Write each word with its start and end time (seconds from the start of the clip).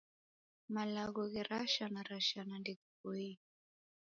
Malagho 0.73 1.23
gherashanarashana 1.33 2.55
ndeghiboie. 2.61 3.33